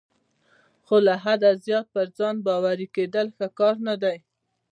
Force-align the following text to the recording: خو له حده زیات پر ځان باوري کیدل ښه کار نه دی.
خو 0.85 0.95
له 1.07 1.15
حده 1.23 1.51
زیات 1.65 1.85
پر 1.93 2.07
ځان 2.17 2.35
باوري 2.45 2.87
کیدل 2.95 3.27
ښه 3.37 3.47
کار 3.59 3.75
نه 3.87 3.95
دی. 4.03 4.17